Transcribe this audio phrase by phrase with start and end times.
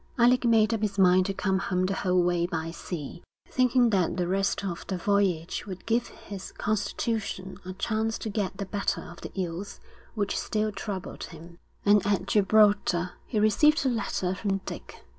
[0.17, 4.17] Alec made up his mind to come home the whole way by sea, thinking that
[4.17, 9.01] the rest of the voyage would give his constitution a chance to get the better
[9.01, 9.79] of the ills
[10.15, 15.05] which still troubled him; and at Gibraltar he received a letter from Dick.